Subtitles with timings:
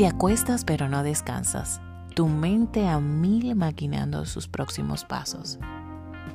[0.00, 1.78] Te acuestas pero no descansas,
[2.14, 5.58] tu mente a mil maquinando sus próximos pasos.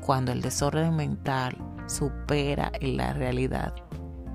[0.02, 1.58] Cuando el desorden mental
[1.88, 3.74] supera la realidad.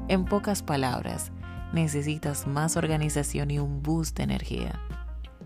[0.09, 1.31] En pocas palabras,
[1.73, 4.81] necesitas más organización y un boost de energía.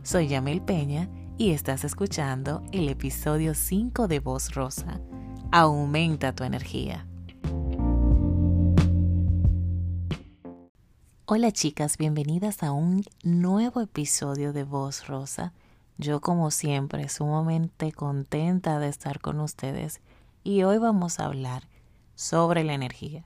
[0.03, 4.99] Soy Yamil Peña y estás escuchando el episodio 5 de Voz Rosa.
[5.53, 7.07] Aumenta tu energía.
[11.27, 15.55] Hola chicas, bienvenidas a un nuevo episodio de Voz Rosa.
[15.97, 20.03] Yo como siempre sumamente contenta de estar con ustedes
[20.43, 21.67] y hoy vamos a hablar
[22.15, 23.25] sobre la energía.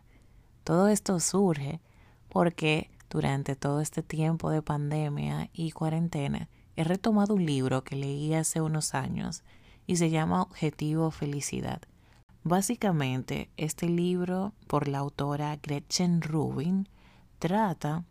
[0.62, 1.80] Todo esto surge
[2.28, 8.32] porque durante todo este tiempo de pandemia y cuarentena he retomado un libro que leí
[8.32, 9.42] hace unos años
[9.88, 11.82] y se llama Objetivo Felicidad.
[12.44, 16.88] Básicamente, este libro por la autora Gretchen Rubin
[17.38, 18.04] trata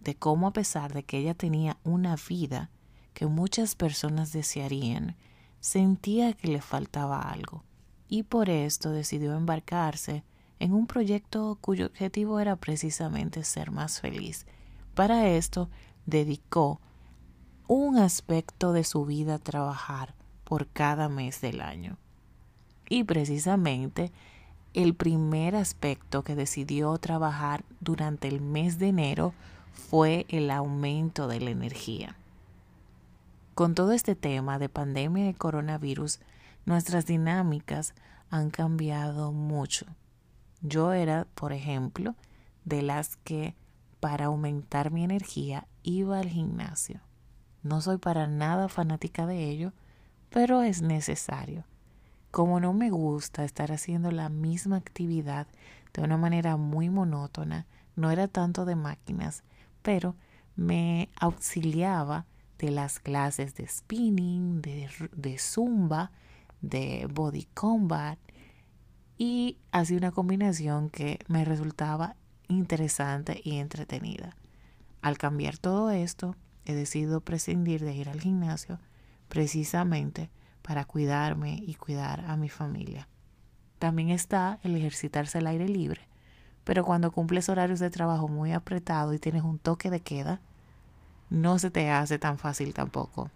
[0.00, 2.70] de cómo a pesar de que ella tenía una vida
[3.14, 5.16] que muchas personas desearían,
[5.60, 7.64] sentía que le faltaba algo
[8.08, 10.24] y por esto decidió embarcarse
[10.60, 14.46] en un proyecto cuyo objetivo era precisamente ser más feliz.
[14.94, 15.68] Para esto
[16.06, 16.80] dedicó
[17.66, 21.98] un aspecto de su vida a trabajar por cada mes del año.
[22.88, 24.12] Y precisamente
[24.74, 29.32] el primer aspecto que decidió trabajar durante el mes de enero
[29.72, 32.16] fue el aumento de la energía.
[33.54, 36.18] Con todo este tema de pandemia y coronavirus,
[36.66, 37.94] nuestras dinámicas
[38.30, 39.86] han cambiado mucho.
[40.60, 42.16] Yo era, por ejemplo,
[42.64, 43.54] de las que
[44.00, 47.00] para aumentar mi energía iba al gimnasio.
[47.62, 49.72] No soy para nada fanática de ello,
[50.30, 51.64] pero es necesario
[52.34, 55.46] como no me gusta estar haciendo la misma actividad
[55.92, 59.44] de una manera muy monótona, no era tanto de máquinas,
[59.82, 60.16] pero
[60.56, 62.26] me auxiliaba
[62.58, 66.10] de las clases de spinning, de, zumba,
[66.60, 68.18] de body combat
[69.16, 72.16] y hacía una combinación que me resultaba
[72.48, 74.36] interesante y entretenida.
[75.02, 76.34] Al cambiar todo esto,
[76.64, 78.80] he decidido prescindir de ir al gimnasio
[79.28, 80.30] precisamente
[80.64, 83.06] para cuidarme y cuidar a mi familia.
[83.78, 86.08] También está el ejercitarse al aire libre,
[86.64, 90.40] pero cuando cumples horarios de trabajo muy apretados y tienes un toque de queda,
[91.28, 93.30] no se te hace tan fácil tampoco.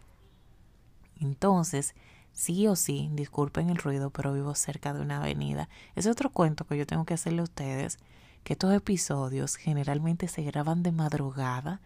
[1.21, 1.95] Entonces,
[2.33, 5.69] sí o sí, disculpen el ruido, pero vivo cerca de una avenida.
[5.97, 7.99] Es otro cuento que yo tengo que hacerle a ustedes,
[8.43, 11.83] que estos episodios generalmente se graban de madrugada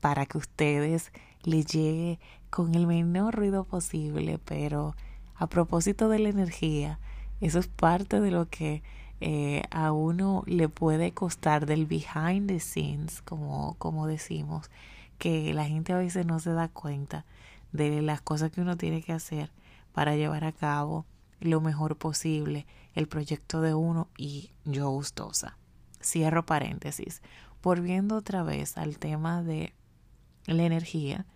[0.00, 1.12] para que ustedes
[1.44, 2.18] les llegue
[2.50, 4.96] con el menor ruido posible, pero
[5.34, 6.98] a propósito de la energía,
[7.40, 8.82] eso es parte de lo que
[9.20, 14.70] eh, a uno le puede costar del behind the scenes, como, como decimos,
[15.18, 17.24] que la gente a veces no se da cuenta
[17.72, 19.50] de las cosas que uno tiene que hacer
[19.92, 21.06] para llevar a cabo
[21.40, 25.58] lo mejor posible el proyecto de uno y yo gustosa.
[26.02, 27.22] Cierro paréntesis.
[27.62, 29.72] Volviendo otra vez al tema de
[30.46, 31.26] la energía,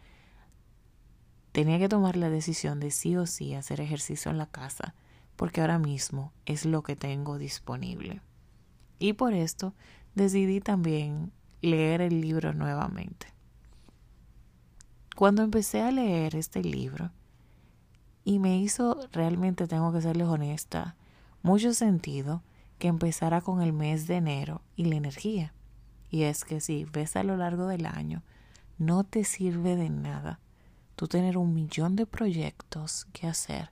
[1.58, 4.94] tenía que tomar la decisión de sí o sí hacer ejercicio en la casa,
[5.34, 8.20] porque ahora mismo es lo que tengo disponible.
[9.00, 9.74] Y por esto
[10.14, 13.26] decidí también leer el libro nuevamente.
[15.16, 17.10] Cuando empecé a leer este libro,
[18.24, 20.94] y me hizo realmente, tengo que serles honesta,
[21.42, 22.44] mucho sentido
[22.78, 25.52] que empezara con el mes de enero y la energía.
[26.08, 28.22] Y es que si ves a lo largo del año,
[28.78, 30.38] no te sirve de nada
[30.98, 33.70] tú tener un millón de proyectos que hacer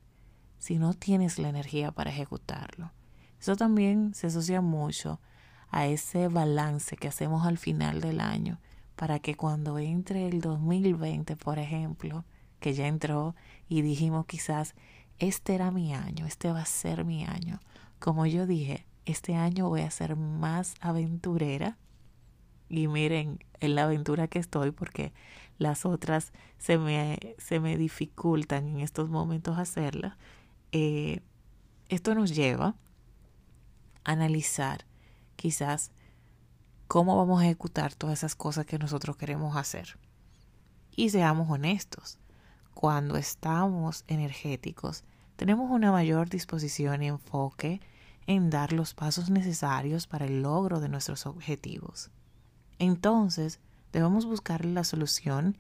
[0.59, 2.93] si no tienes la energía para ejecutarlo.
[3.41, 5.21] Eso también se asocia mucho
[5.69, 8.61] a ese balance que hacemos al final del año
[8.95, 12.25] para que cuando entre el 2020, por ejemplo,
[12.61, 13.35] que ya entró
[13.69, 14.77] y dijimos quizás,
[15.19, 17.59] este era mi año, este va a ser mi año.
[17.99, 21.77] Como yo dije, este año voy a ser más aventurera
[22.69, 25.13] y miren en la aventura que estoy porque
[25.59, 30.17] las otras se me, se me dificultan en estos momentos hacerla.
[30.73, 31.21] Eh,
[31.89, 32.75] esto nos lleva
[34.05, 34.85] a analizar
[35.37, 35.91] quizás
[36.89, 39.99] cómo vamos a ejecutar todas esas cosas que nosotros queremos hacer.
[40.95, 42.19] Y seamos honestos,
[42.75, 45.05] cuando estamos energéticos,
[45.37, 47.81] tenemos una mayor disposición y enfoque
[48.27, 52.11] en dar los pasos necesarios para el logro de nuestros objetivos.
[52.79, 53.61] Entonces,
[53.97, 55.57] debemos buscar la solución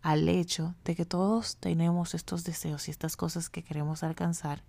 [0.00, 4.62] al hecho de que todos tenemos estos deseos y estas cosas que queremos alcanzar,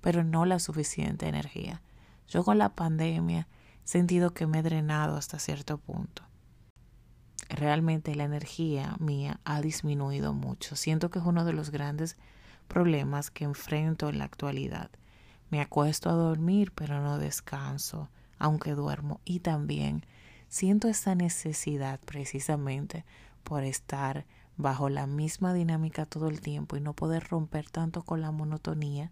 [0.00, 1.82] pero no la suficiente energía.
[2.28, 3.48] Yo con la pandemia
[3.84, 6.22] he sentido que me he drenado hasta cierto punto.
[7.48, 10.76] realmente la energía mía ha disminuido mucho.
[10.76, 12.16] Siento que es uno de los grandes
[12.68, 14.90] problemas que enfrento en la actualidad.
[15.50, 19.20] Me acuesto a dormir, pero no descanso, aunque duermo.
[19.24, 20.06] Y también
[20.54, 23.04] siento esa necesidad precisamente
[23.42, 24.24] por estar
[24.56, 29.10] bajo la misma dinámica todo el tiempo y no poder romper tanto con la monotonía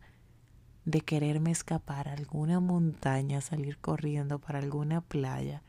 [0.84, 5.64] de quererme escapar a alguna montaña, salir corriendo para alguna playa,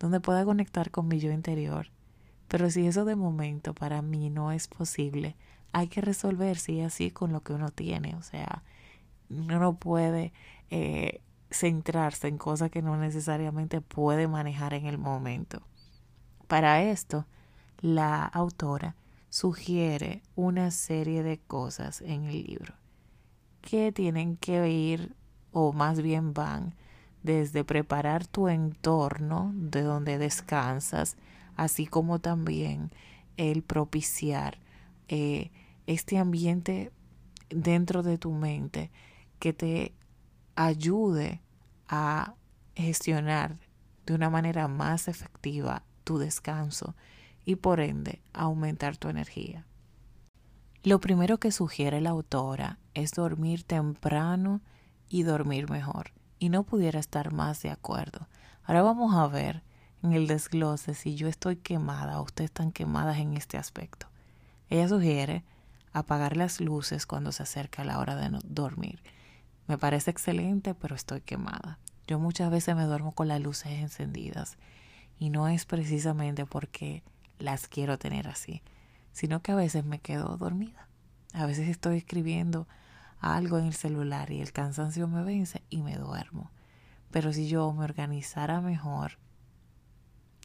[0.00, 1.92] donde pueda conectar con mi yo interior.
[2.48, 5.36] Pero si eso de momento para mí no es posible,
[5.72, 8.16] hay que resolver sí así con lo que uno tiene.
[8.16, 8.64] O sea,
[9.30, 10.32] uno no puede
[10.68, 11.20] eh,
[11.50, 15.62] centrarse en cosas que no necesariamente puede manejar en el momento.
[16.48, 17.26] Para esto,
[17.80, 18.96] la autora
[19.28, 22.74] sugiere una serie de cosas en el libro
[23.60, 25.14] que tienen que ir,
[25.50, 26.74] o más bien van,
[27.22, 31.16] desde preparar tu entorno de donde descansas,
[31.56, 32.92] así como también
[33.36, 34.58] el propiciar
[35.08, 35.50] eh,
[35.86, 36.92] este ambiente
[37.50, 38.90] dentro de tu mente
[39.40, 39.92] que te
[40.56, 41.40] ayude
[41.88, 42.34] a
[42.74, 43.58] gestionar
[44.04, 46.94] de una manera más efectiva tu descanso
[47.44, 49.66] y por ende aumentar tu energía.
[50.82, 54.60] Lo primero que sugiere la autora es dormir temprano
[55.08, 58.28] y dormir mejor, y no pudiera estar más de acuerdo.
[58.64, 59.62] Ahora vamos a ver
[60.02, 64.06] en el desglose si yo estoy quemada o ustedes están quemadas en este aspecto.
[64.68, 65.44] Ella sugiere
[65.92, 69.02] apagar las luces cuando se acerca la hora de dormir.
[69.66, 71.78] Me parece excelente, pero estoy quemada.
[72.06, 74.58] Yo muchas veces me duermo con las luces encendidas
[75.18, 77.02] y no es precisamente porque
[77.38, 78.62] las quiero tener así,
[79.12, 80.88] sino que a veces me quedo dormida.
[81.32, 82.68] A veces estoy escribiendo
[83.20, 86.50] algo en el celular y el cansancio me vence y me duermo.
[87.10, 89.18] Pero si yo me organizara mejor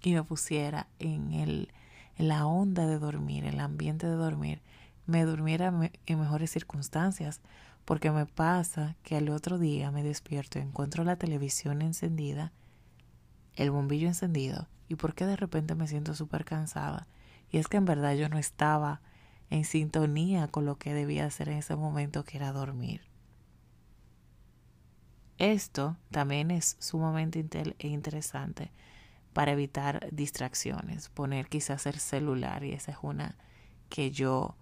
[0.04, 1.72] y me pusiera en, el,
[2.18, 4.62] en la onda de dormir, en el ambiente de dormir,
[5.06, 5.74] me durmiera
[6.06, 7.42] en mejores circunstancias,
[7.86, 12.54] porque me pasa que al otro día me despierto y encuentro la televisión encendida,
[13.56, 17.08] el bombillo encendido, y porque de repente me siento súper cansada.
[17.50, 19.02] Y es que en verdad yo no estaba
[19.50, 23.02] en sintonía con lo que debía hacer en ese momento, que era dormir.
[25.38, 27.44] Esto también es sumamente
[27.80, 28.72] interesante
[29.34, 33.36] para evitar distracciones, poner quizás el celular, y esa es una
[33.90, 34.56] que yo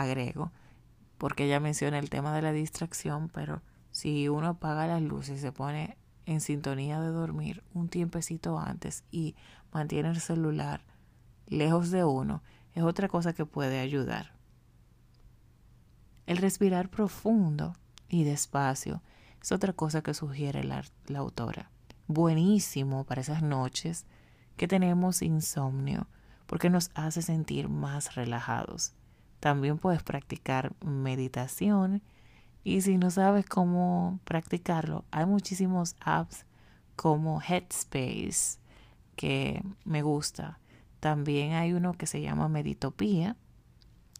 [0.00, 0.52] agrego,
[1.18, 5.40] porque ella menciona el tema de la distracción, pero si uno apaga las luces y
[5.40, 5.96] se pone
[6.26, 9.36] en sintonía de dormir un tiempecito antes y
[9.72, 10.82] mantiene el celular
[11.46, 12.42] lejos de uno,
[12.74, 14.32] es otra cosa que puede ayudar.
[16.26, 17.74] El respirar profundo
[18.08, 19.02] y despacio
[19.40, 21.70] es otra cosa que sugiere la, la autora.
[22.08, 24.04] Buenísimo para esas noches
[24.56, 26.08] que tenemos insomnio
[26.46, 28.92] porque nos hace sentir más relajados.
[29.46, 32.02] También puedes practicar meditación
[32.64, 36.44] y si no sabes cómo practicarlo, hay muchísimos apps
[36.96, 38.58] como Headspace
[39.14, 40.58] que me gusta.
[40.98, 43.36] También hay uno que se llama Meditopía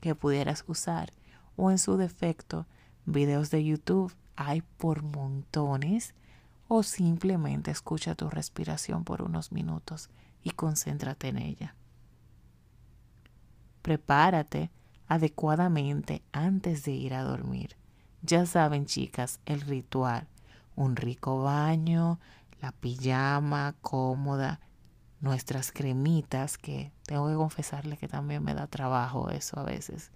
[0.00, 1.12] que pudieras usar
[1.56, 2.68] o en su defecto
[3.04, 6.14] videos de YouTube hay por montones
[6.68, 10.08] o simplemente escucha tu respiración por unos minutos
[10.44, 11.74] y concéntrate en ella.
[13.82, 14.70] Prepárate
[15.08, 17.76] adecuadamente antes de ir a dormir.
[18.22, 20.26] Ya saben, chicas, el ritual.
[20.74, 22.18] Un rico baño,
[22.60, 24.60] la pijama cómoda,
[25.20, 30.10] nuestras cremitas, que tengo que confesarle que también me da trabajo eso a veces.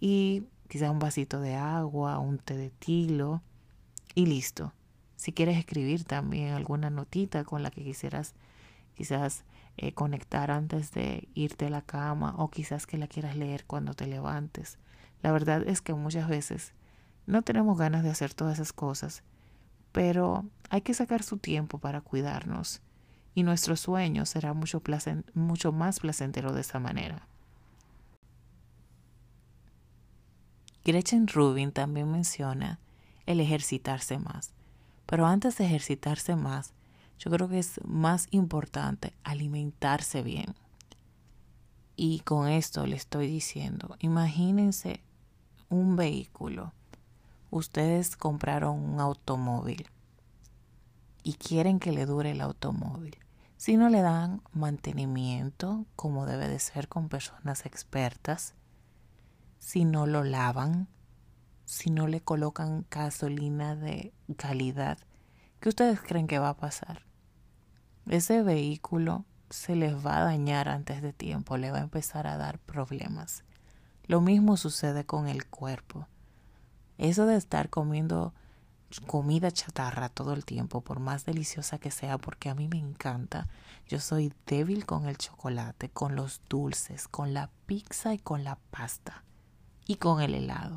[0.00, 3.42] Y quizás un vasito de agua, un té de tilo
[4.14, 4.72] y listo.
[5.16, 8.34] Si quieres escribir también alguna notita con la que quisieras
[8.94, 9.44] quizás
[9.76, 13.94] eh, conectar antes de irte a la cama o quizás que la quieras leer cuando
[13.94, 14.78] te levantes.
[15.22, 16.72] La verdad es que muchas veces
[17.26, 19.22] no tenemos ganas de hacer todas esas cosas,
[19.92, 22.82] pero hay que sacar su tiempo para cuidarnos
[23.34, 24.82] y nuestro sueño será mucho,
[25.34, 27.26] mucho más placentero de esa manera.
[30.84, 32.80] Gretchen Rubin también menciona
[33.24, 34.52] el ejercitarse más,
[35.06, 36.74] pero antes de ejercitarse más,
[37.22, 40.56] yo creo que es más importante alimentarse bien.
[41.94, 45.04] Y con esto le estoy diciendo, imagínense
[45.68, 46.72] un vehículo.
[47.50, 49.86] Ustedes compraron un automóvil
[51.22, 53.16] y quieren que le dure el automóvil.
[53.56, 58.54] Si no le dan mantenimiento como debe de ser con personas expertas,
[59.60, 60.88] si no lo lavan,
[61.66, 64.98] si no le colocan gasolina de calidad,
[65.60, 67.11] ¿qué ustedes creen que va a pasar?
[68.08, 72.36] Ese vehículo se les va a dañar antes de tiempo, le va a empezar a
[72.36, 73.44] dar problemas.
[74.06, 76.08] Lo mismo sucede con el cuerpo.
[76.98, 78.34] Eso de estar comiendo
[79.00, 83.48] comida chatarra todo el tiempo, por más deliciosa que sea, porque a mí me encanta.
[83.86, 88.58] Yo soy débil con el chocolate, con los dulces, con la pizza y con la
[88.70, 89.24] pasta
[89.86, 90.76] y con el helado.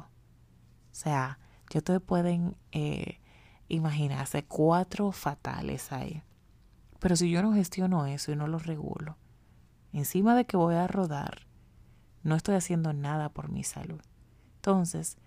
[0.91, 1.39] O sea,
[1.69, 3.19] yo te pueden eh,
[3.67, 6.23] imaginarse cuatro fatales ahí.
[6.99, 9.17] Pero si yo no gestiono eso y no lo regulo,
[9.93, 11.47] encima de que voy a rodar,
[12.23, 14.01] no estoy haciendo nada por mi salud.
[14.55, 15.17] Entonces,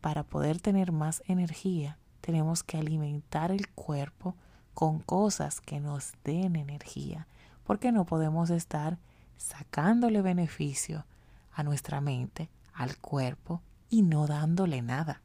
[0.00, 4.36] para poder tener más energía, tenemos que alimentar el cuerpo
[4.72, 7.26] con cosas que nos den energía,
[7.64, 8.98] porque no podemos estar
[9.36, 11.06] sacándole beneficio
[11.52, 15.22] a nuestra mente, al cuerpo y no dándole nada.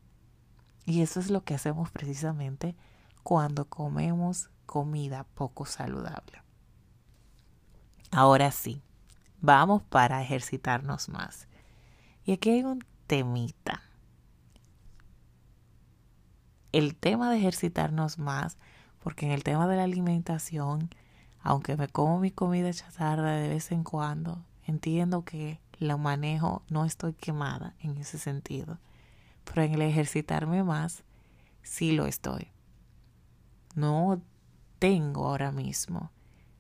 [0.86, 2.76] Y eso es lo que hacemos precisamente
[3.24, 6.44] cuando comemos comida poco saludable.
[8.12, 8.84] Ahora sí,
[9.42, 11.48] vamos para ejercitarnos más.
[12.24, 13.82] Y aquí hay un temita.
[16.72, 18.60] El tema de ejercitarnos más,
[19.00, 20.92] porque en el tema de la alimentación,
[21.42, 26.86] aunque me como mi comida chatarra de vez en cuando, entiendo que la manejo, no
[26.86, 28.78] estoy quemada en ese sentido.
[29.46, 31.04] Pero en el ejercitarme más,
[31.64, 32.50] sí lo estoy.
[33.74, 34.22] No
[34.80, 36.12] tengo ahora mismo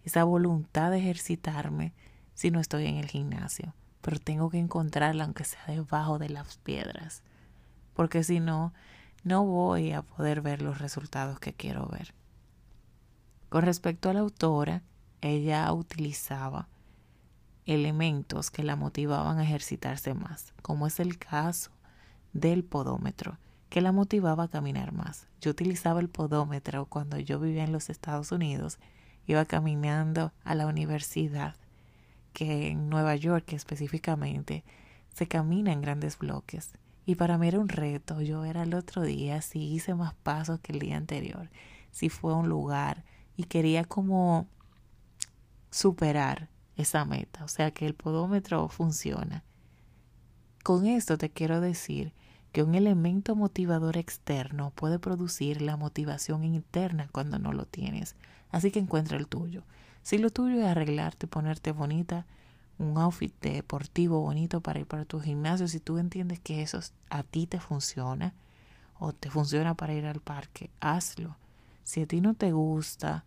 [0.04, 1.94] esa voluntad de ejercitarme
[2.34, 6.58] si no estoy en el gimnasio, pero tengo que encontrarla aunque sea debajo de las
[6.58, 7.24] piedras,
[7.94, 8.74] porque si no,
[9.24, 12.14] no voy a poder ver los resultados que quiero ver.
[13.50, 14.84] Con respecto a la autora,
[15.22, 16.70] ella utilizaba
[17.66, 21.72] elementos que la motivaban a ejercitarse más, como es el caso
[22.34, 23.38] del podómetro,
[23.70, 25.28] que la motivaba a caminar más.
[25.42, 28.80] Yo utilizaba el podómetro cuando yo vivía en los Estados Unidos,
[29.28, 31.56] iba caminando a la universidad,
[32.34, 34.64] que en Nueva York específicamente
[35.14, 36.72] se camina en grandes bloques.
[37.06, 40.60] Y para mí era un reto, yo era el otro día, si hice más pasos
[40.60, 41.50] que el día anterior,
[41.92, 43.04] si fue a un lugar
[43.36, 44.48] y quería como
[45.72, 49.44] superar esa meta, o sea que el podómetro funciona.
[50.64, 52.14] Con esto te quiero decir
[52.52, 58.16] que un elemento motivador externo puede producir la motivación interna cuando no lo tienes.
[58.52, 59.64] Así que encuentra el tuyo.
[60.02, 62.26] Si lo tuyo es arreglarte, ponerte bonita,
[62.80, 66.80] un outfit deportivo bonito para ir para tu gimnasio, si tú entiendes que eso
[67.10, 68.34] a ti te funciona
[68.98, 71.38] o te funciona para ir al parque, hazlo.
[71.84, 73.26] Si a ti no te gusta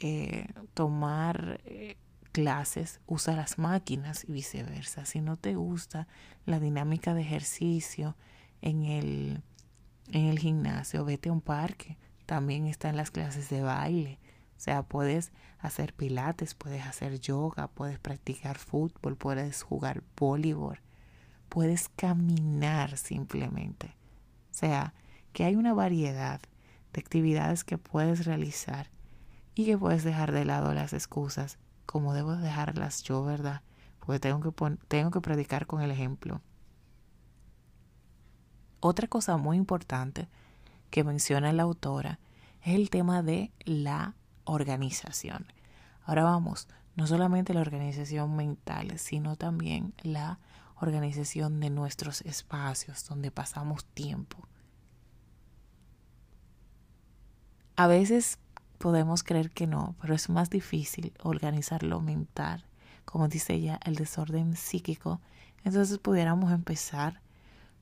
[0.00, 1.96] eh, tomar eh,
[2.32, 5.06] clases, usa las máquinas y viceversa.
[5.06, 6.06] Si no te gusta
[6.44, 8.16] la dinámica de ejercicio,
[8.62, 9.42] en el,
[10.10, 11.98] en el gimnasio, vete a un parque.
[12.26, 14.18] También están las clases de baile.
[14.56, 20.80] O sea, puedes hacer pilates, puedes hacer yoga, puedes practicar fútbol, puedes jugar voleibol,
[21.48, 23.96] puedes caminar simplemente.
[24.50, 24.94] O sea,
[25.32, 26.40] que hay una variedad
[26.92, 28.90] de actividades que puedes realizar
[29.54, 33.62] y que puedes dejar de lado las excusas, como debo dejarlas yo, ¿verdad?
[34.00, 36.40] Porque tengo que, tengo que predicar con el ejemplo.
[38.88, 40.28] Otra cosa muy importante
[40.90, 42.20] que menciona la autora
[42.62, 44.14] es el tema de la
[44.44, 45.44] organización.
[46.04, 50.38] Ahora vamos, no solamente la organización mental, sino también la
[50.80, 54.38] organización de nuestros espacios donde pasamos tiempo.
[57.74, 58.38] A veces
[58.78, 62.64] podemos creer que no, pero es más difícil organizar lo mental,
[63.04, 65.20] como dice ella, el desorden psíquico.
[65.64, 67.20] Entonces pudiéramos empezar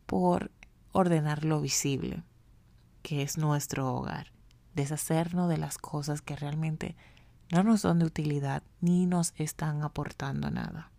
[0.07, 0.51] por
[0.95, 2.23] ordenar lo visible,
[3.03, 4.33] que es nuestro hogar,
[4.75, 6.97] deshacernos de las cosas que realmente
[7.51, 10.93] no nos son de utilidad ni nos están aportando nada.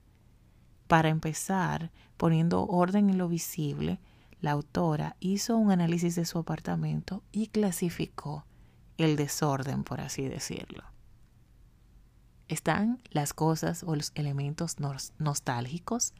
[0.88, 4.00] Para empezar, poniendo orden en lo visible,
[4.42, 8.46] la autora hizo un análisis de su apartamento y clasificó
[8.98, 10.84] el desorden, por así decirlo.
[12.50, 14.75] Están las cosas o los elementos
[15.18, 16.14] nostálgicos,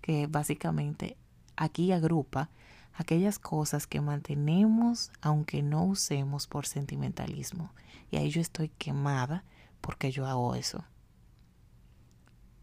[0.00, 1.18] que básicamente
[1.56, 2.50] aquí agrupa
[2.98, 7.72] aquellas cosas que mantenemos aunque no usemos por sentimentalismo.
[8.10, 9.44] Y ahí yo estoy quemada
[9.80, 10.84] porque yo hago eso.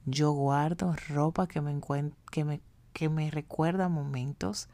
[0.05, 1.79] Yo guardo ropa que me,
[2.31, 2.61] que me,
[2.91, 4.67] que me recuerda momentos,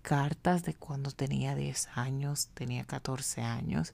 [0.00, 3.92] cartas de cuando tenía 10 años, tenía 14 años.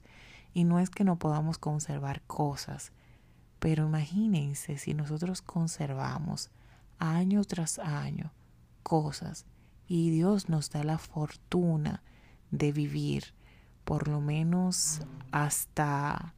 [0.53, 2.93] Y no es que no podamos conservar cosas,
[3.59, 6.49] pero imagínense si nosotros conservamos
[6.97, 8.31] año tras año
[8.83, 9.45] cosas
[9.89, 12.03] y Dios nos da la fortuna
[12.51, 13.33] de vivir
[13.83, 16.35] por lo menos hasta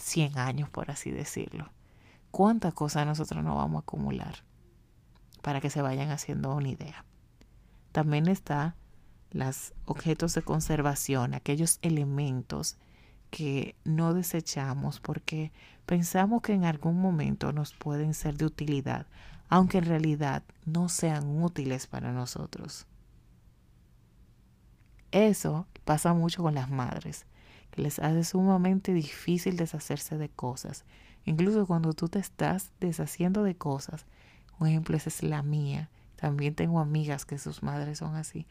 [0.00, 1.70] 100 años, por así decirlo.
[2.30, 4.44] cuántas cosas nosotros no vamos a acumular
[5.42, 7.04] para que se vayan haciendo una idea.
[7.92, 8.74] También está
[9.30, 12.76] los objetos de conservación, aquellos elementos
[13.30, 15.52] que no desechamos porque
[15.86, 19.06] pensamos que en algún momento nos pueden ser de utilidad,
[19.54, 22.88] aunque en realidad no sean útiles para nosotros.
[25.12, 27.24] Eso pasa mucho con las madres,
[27.70, 30.84] que les hace sumamente difícil deshacerse de cosas.
[31.24, 34.06] Incluso cuando tú te estás deshaciendo de cosas,
[34.58, 38.48] un ejemplo esa es la mía, también tengo amigas que sus madres son así,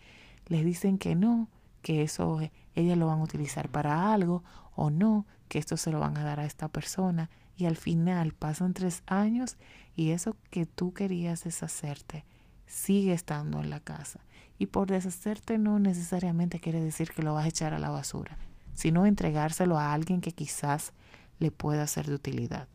[0.47, 1.49] les dicen que no,
[1.81, 2.39] que eso
[2.75, 4.41] ellas lo van a utilizar para algo
[4.73, 8.33] o no, que esto se lo van a dar a esta persona y al final
[8.33, 9.57] pasan tres años
[9.95, 12.25] y eso que tú querías deshacerte
[12.65, 14.19] sigue estando en la casa
[14.57, 18.37] y por deshacerte no necesariamente quiere decir que lo vas a echar a la basura,
[18.73, 20.93] sino entregárselo a alguien que quizás
[21.39, 22.67] le pueda ser de utilidad.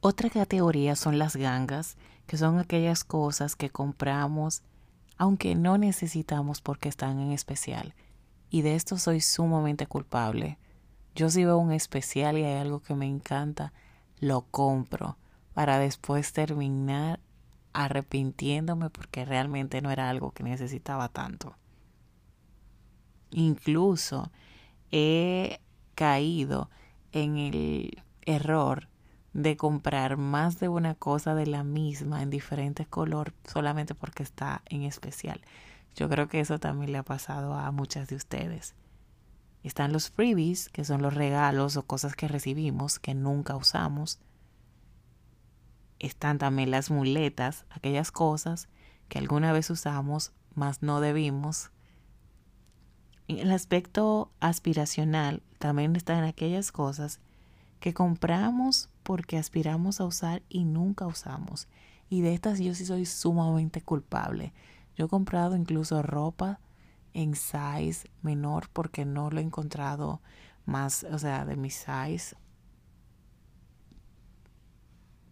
[0.00, 1.96] Otra categoría son las gangas,
[2.28, 4.62] que son aquellas cosas que compramos
[5.16, 7.94] aunque no necesitamos porque están en especial.
[8.50, 10.58] Y de esto soy sumamente culpable.
[11.14, 13.72] Yo si veo un especial y hay algo que me encanta,
[14.18, 15.16] lo compro
[15.54, 17.20] para después terminar
[17.72, 21.56] arrepintiéndome porque realmente no era algo que necesitaba tanto.
[23.30, 24.30] Incluso
[24.90, 25.60] he
[25.94, 26.70] caído
[27.12, 28.88] en el error
[29.36, 34.62] de comprar más de una cosa de la misma en diferentes colores solamente porque está
[34.64, 35.42] en especial.
[35.94, 38.74] Yo creo que eso también le ha pasado a muchas de ustedes.
[39.62, 44.20] Están los freebies, que son los regalos o cosas que recibimos que nunca usamos.
[45.98, 48.70] Están también las muletas, aquellas cosas
[49.10, 51.72] que alguna vez usamos, mas no debimos.
[53.28, 57.20] El aspecto aspiracional también están aquellas cosas
[57.86, 61.68] que compramos porque aspiramos a usar y nunca usamos.
[62.10, 64.52] Y de estas yo sí soy sumamente culpable.
[64.96, 66.58] Yo he comprado incluso ropa
[67.14, 70.20] en size menor porque no lo he encontrado
[70.64, 72.34] más, o sea, de mi size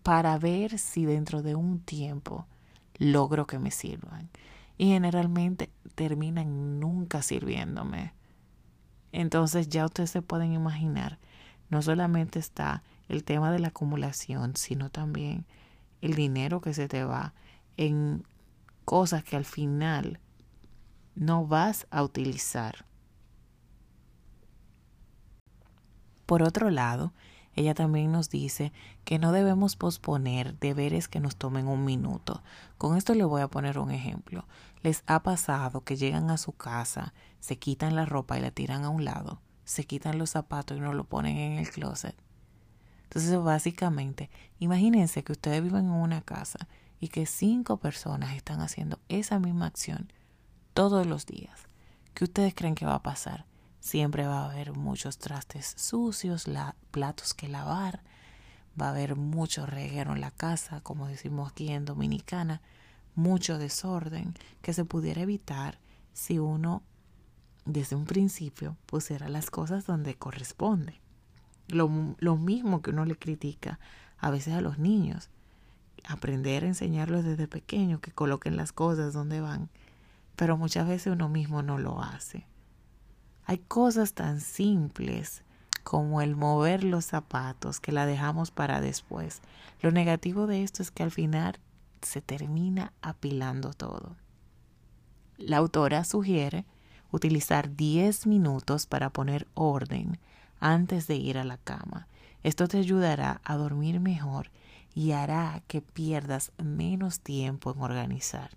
[0.05, 2.47] para ver si dentro de un tiempo
[2.99, 4.31] logro que me sirvan.
[4.79, 8.15] Y generalmente terminan nunca sirviéndome.
[9.11, 11.19] Entonces ya ustedes se pueden imaginar,
[11.71, 15.47] no solamente está el tema de la acumulación, sino también
[16.01, 17.35] el dinero que se te va
[17.77, 18.25] en
[18.85, 20.21] cosas que al final
[21.15, 22.85] no vas a utilizar.
[26.27, 27.13] Por otro lado,
[27.57, 28.73] ella también nos dice
[29.05, 32.43] que no debemos posponer deberes que nos tomen un minuto.
[32.79, 34.47] Con esto le voy a poner un ejemplo.
[34.83, 38.85] ¿Les ha pasado que llegan a su casa, se quitan la ropa y la tiran
[38.85, 42.15] a un lado, se quitan los zapatos y no lo ponen en el closet?
[43.05, 46.69] Entonces, básicamente, imagínense que ustedes viven en una casa
[47.01, 50.13] y que cinco personas están haciendo esa misma acción
[50.73, 51.69] todos los días.
[52.15, 53.47] ¿Qué ustedes creen que va a pasar?
[53.81, 56.47] Siempre va a haber muchos trastes sucios,
[56.91, 58.03] platos que lavar,
[58.81, 62.63] va a haber mucho reguero en la casa, como decimos aquí en Dominicana,
[63.15, 65.79] mucho desorden que se pudiera evitar
[66.13, 66.83] si uno
[67.65, 71.01] desde un principio pusiera las cosas donde corresponde.
[71.69, 73.79] Lo, lo mismo que uno le critica
[74.19, 75.31] a veces a los niños.
[76.07, 79.71] Aprender a enseñarlos desde pequeño que coloquen las cosas donde van
[80.37, 82.47] pero muchas veces uno mismo no lo hace.
[83.45, 85.43] Hay cosas tan simples
[85.83, 89.43] como el mover los zapatos que la dejamos para después.
[89.81, 91.59] Lo negativo de esto es que al final
[92.01, 94.17] se termina apilando todo.
[95.37, 96.65] La autora sugiere
[97.15, 100.19] utilizar 10 minutos para poner orden
[100.59, 102.09] antes de ir a la cama.
[102.43, 104.51] Esto te ayudará a dormir mejor
[104.95, 108.51] y hará que pierdas menos tiempo en organizar.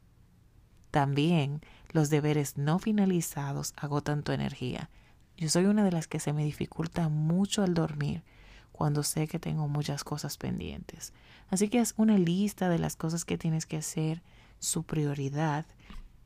[0.89, 4.89] También los deberes no finalizados agotan tu energía.
[5.37, 8.23] Yo soy una de las que se me dificulta mucho al dormir
[8.71, 11.13] cuando sé que tengo muchas cosas pendientes.
[11.49, 14.23] Así que es una lista de las cosas que tienes que hacer,
[14.59, 15.65] su prioridad,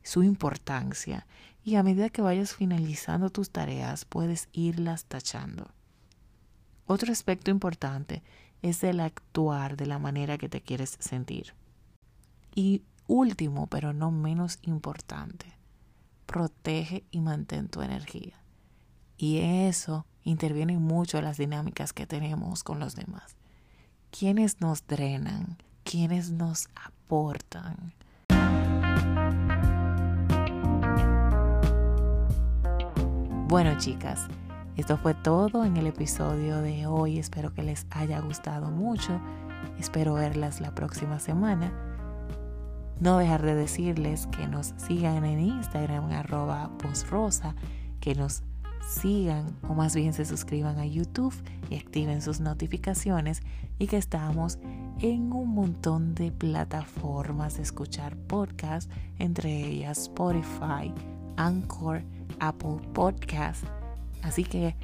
[0.03, 1.25] su importancia,
[1.63, 5.71] y a medida que vayas finalizando tus tareas puedes irlas tachando.
[6.87, 8.23] Otro aspecto importante
[8.61, 11.53] es el actuar de la manera que te quieres sentir.
[12.53, 15.45] Y último, pero no menos importante,
[16.25, 18.41] protege y mantén tu energía.
[19.17, 23.35] Y eso interviene mucho en las dinámicas que tenemos con los demás.
[24.11, 25.57] ¿Quiénes nos drenan?
[25.83, 27.93] ¿Quiénes nos aportan?
[33.51, 34.27] Bueno, chicas,
[34.77, 37.19] esto fue todo en el episodio de hoy.
[37.19, 39.19] Espero que les haya gustado mucho.
[39.77, 41.69] Espero verlas la próxima semana.
[43.01, 47.53] No dejar de decirles que nos sigan en Instagram arroba posrosa,
[47.99, 48.43] que nos
[48.87, 51.35] sigan o más bien se suscriban a YouTube
[51.69, 53.41] y activen sus notificaciones
[53.79, 54.59] y que estamos
[54.99, 60.93] en un montón de plataformas de escuchar podcast, entre ellas Spotify,
[61.35, 62.03] Anchor,
[62.41, 63.63] Apple Podcast.
[64.23, 64.75] Así que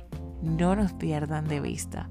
[0.41, 2.09] no nos pierdan de vista.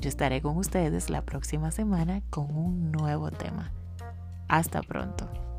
[0.00, 3.72] Yo estaré con ustedes la próxima semana con un nuevo tema.
[4.48, 5.49] Hasta pronto.